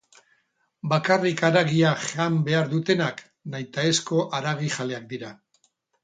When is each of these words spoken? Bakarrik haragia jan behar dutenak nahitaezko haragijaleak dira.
Bakarrik 0.91 1.41
haragia 1.49 1.91
jan 2.05 2.39
behar 2.47 2.71
dutenak 2.71 3.21
nahitaezko 3.55 4.23
haragijaleak 4.39 5.05
dira. 5.13 5.31